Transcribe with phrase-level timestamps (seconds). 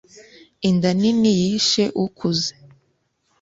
[0.69, 2.53] Inda nini yishe ukuze.